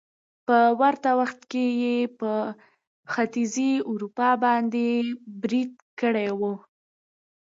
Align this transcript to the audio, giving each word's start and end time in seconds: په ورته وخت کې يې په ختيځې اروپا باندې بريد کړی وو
په 0.47 0.57
ورته 0.79 1.09
وخت 1.19 1.39
کې 1.51 1.65
يې 1.81 1.97
په 2.19 2.31
ختيځې 3.13 3.71
اروپا 3.91 4.29
باندې 4.43 4.87
بريد 5.41 5.73
کړی 5.99 6.27
وو 6.39 6.53